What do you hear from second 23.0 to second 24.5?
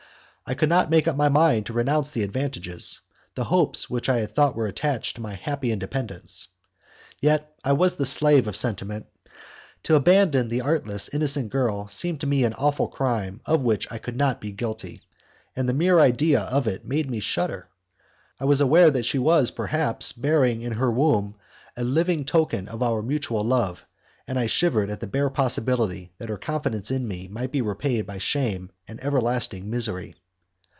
mutual love, and I